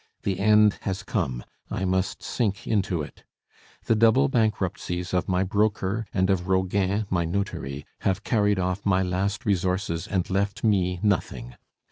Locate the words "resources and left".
9.45-10.63